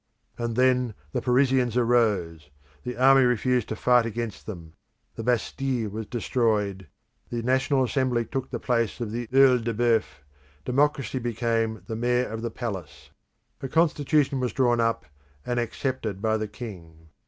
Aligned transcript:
And 0.39 0.55
then 0.55 0.95
the 1.11 1.21
Parisians 1.21 1.77
arose; 1.77 2.49
the 2.83 2.97
army 2.97 3.21
refused 3.21 3.69
to 3.69 3.75
fight 3.75 4.03
against 4.03 4.47
them; 4.47 4.73
the 5.13 5.21
Bastille 5.21 5.91
was 5.91 6.07
destroyed; 6.07 6.87
the 7.29 7.43
National 7.43 7.83
Assembly 7.83 8.25
took 8.25 8.49
the 8.49 8.57
place 8.59 8.99
of 8.99 9.11
the 9.11 9.27
OEil 9.27 9.63
de 9.63 9.75
Boeuf: 9.75 10.23
democracy 10.65 11.19
became 11.19 11.83
the 11.85 11.95
Mayor 11.95 12.25
of 12.29 12.41
the 12.41 12.49
Palace. 12.49 13.11
A 13.61 13.67
constitution 13.67 14.39
was 14.39 14.53
drawn 14.53 14.79
up, 14.79 15.05
and 15.45 15.59
was 15.59 15.65
accepted 15.67 16.19
by 16.19 16.35
the 16.35 16.47
king. 16.47 17.09